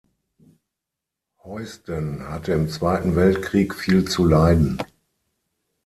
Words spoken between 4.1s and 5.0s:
leiden.